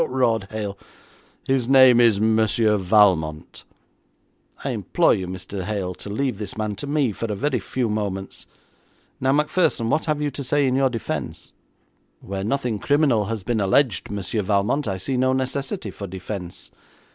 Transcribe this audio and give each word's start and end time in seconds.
'Haw 0.01 0.07
haw,' 0.07 0.13
roared 0.15 0.47
Hale. 0.49 0.79
'His 1.43 1.67
name 1.67 1.99
is 1.99 2.19
Monsieur 2.19 2.75
Valmont.' 2.77 3.65
'I 4.63 4.69
implore 4.71 5.13
you, 5.13 5.27
Mr. 5.27 5.61
Hale, 5.65 5.93
to 5.93 6.09
leave 6.09 6.39
this 6.39 6.57
man 6.57 6.75
to 6.77 6.87
me 6.87 7.11
for 7.11 7.31
a 7.31 7.35
very 7.35 7.59
few 7.59 7.87
moments. 7.87 8.47
Now, 9.19 9.31
Macpherson, 9.31 9.91
what 9.91 10.05
have 10.05 10.19
you 10.19 10.31
to 10.31 10.43
say 10.43 10.65
in 10.65 10.75
your 10.75 10.89
defence?' 10.89 11.53
'Where 12.19 12.43
nothing 12.43 12.79
criminal 12.79 13.25
has 13.25 13.43
been 13.43 13.61
alleged, 13.61 14.09
Monsieur 14.09 14.41
Valmont, 14.41 14.87
I 14.87 14.97
see 14.97 15.17
no 15.17 15.33
necessity 15.33 15.91
for 15.91 16.07
defence. 16.07 16.71